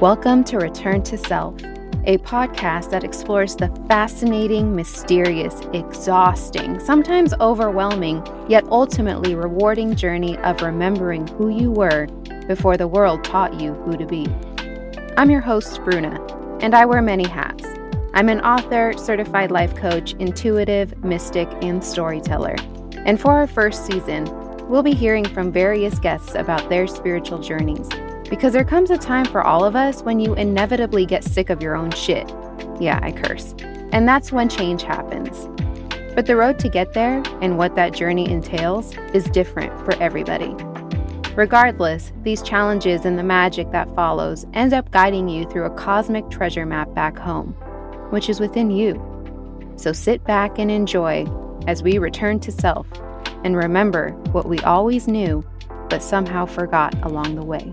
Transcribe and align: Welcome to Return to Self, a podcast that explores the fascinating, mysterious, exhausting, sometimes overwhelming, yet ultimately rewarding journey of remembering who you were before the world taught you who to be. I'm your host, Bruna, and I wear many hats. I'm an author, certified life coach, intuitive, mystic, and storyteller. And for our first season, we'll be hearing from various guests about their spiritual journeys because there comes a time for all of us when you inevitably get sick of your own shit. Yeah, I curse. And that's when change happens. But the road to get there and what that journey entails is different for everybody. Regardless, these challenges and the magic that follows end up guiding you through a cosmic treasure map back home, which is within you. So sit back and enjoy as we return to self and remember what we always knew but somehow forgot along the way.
Welcome 0.00 0.44
to 0.44 0.58
Return 0.58 1.02
to 1.02 1.18
Self, 1.18 1.56
a 2.04 2.18
podcast 2.18 2.90
that 2.90 3.02
explores 3.02 3.56
the 3.56 3.66
fascinating, 3.88 4.76
mysterious, 4.76 5.60
exhausting, 5.72 6.78
sometimes 6.78 7.34
overwhelming, 7.40 8.24
yet 8.48 8.62
ultimately 8.70 9.34
rewarding 9.34 9.96
journey 9.96 10.38
of 10.38 10.62
remembering 10.62 11.26
who 11.26 11.48
you 11.48 11.72
were 11.72 12.06
before 12.46 12.76
the 12.76 12.86
world 12.86 13.24
taught 13.24 13.58
you 13.60 13.74
who 13.74 13.96
to 13.96 14.06
be. 14.06 14.28
I'm 15.16 15.32
your 15.32 15.40
host, 15.40 15.82
Bruna, 15.82 16.24
and 16.60 16.76
I 16.76 16.84
wear 16.84 17.02
many 17.02 17.26
hats. 17.26 17.64
I'm 18.14 18.28
an 18.28 18.40
author, 18.42 18.92
certified 18.96 19.50
life 19.50 19.74
coach, 19.74 20.12
intuitive, 20.20 20.96
mystic, 21.02 21.48
and 21.60 21.82
storyteller. 21.82 22.54
And 22.98 23.20
for 23.20 23.32
our 23.32 23.48
first 23.48 23.84
season, 23.84 24.26
we'll 24.68 24.84
be 24.84 24.94
hearing 24.94 25.24
from 25.24 25.50
various 25.50 25.98
guests 25.98 26.36
about 26.36 26.68
their 26.68 26.86
spiritual 26.86 27.40
journeys 27.40 27.88
because 28.28 28.52
there 28.52 28.64
comes 28.64 28.90
a 28.90 28.98
time 28.98 29.24
for 29.24 29.42
all 29.42 29.64
of 29.64 29.74
us 29.74 30.02
when 30.02 30.20
you 30.20 30.34
inevitably 30.34 31.06
get 31.06 31.24
sick 31.24 31.50
of 31.50 31.62
your 31.62 31.76
own 31.76 31.90
shit. 31.90 32.28
Yeah, 32.80 33.00
I 33.02 33.12
curse. 33.12 33.54
And 33.92 34.06
that's 34.06 34.30
when 34.30 34.48
change 34.48 34.82
happens. 34.82 35.48
But 36.14 36.26
the 36.26 36.36
road 36.36 36.58
to 36.60 36.68
get 36.68 36.92
there 36.92 37.22
and 37.40 37.56
what 37.56 37.74
that 37.76 37.94
journey 37.94 38.30
entails 38.30 38.96
is 39.14 39.24
different 39.30 39.72
for 39.84 39.94
everybody. 40.02 40.54
Regardless, 41.34 42.12
these 42.22 42.42
challenges 42.42 43.04
and 43.04 43.18
the 43.18 43.22
magic 43.22 43.70
that 43.70 43.94
follows 43.94 44.44
end 44.54 44.74
up 44.74 44.90
guiding 44.90 45.28
you 45.28 45.48
through 45.48 45.64
a 45.64 45.70
cosmic 45.70 46.28
treasure 46.30 46.66
map 46.66 46.92
back 46.94 47.16
home, 47.16 47.52
which 48.10 48.28
is 48.28 48.40
within 48.40 48.70
you. 48.70 49.00
So 49.76 49.92
sit 49.92 50.24
back 50.24 50.58
and 50.58 50.70
enjoy 50.70 51.26
as 51.66 51.82
we 51.82 51.98
return 51.98 52.40
to 52.40 52.50
self 52.50 52.86
and 53.44 53.56
remember 53.56 54.10
what 54.32 54.46
we 54.46 54.58
always 54.60 55.06
knew 55.06 55.44
but 55.88 56.02
somehow 56.02 56.44
forgot 56.44 56.94
along 57.04 57.34
the 57.34 57.44
way. 57.44 57.72